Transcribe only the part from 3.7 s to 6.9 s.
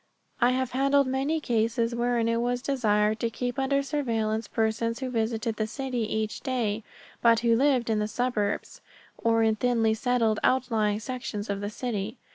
surveillance persons who visited the city each day,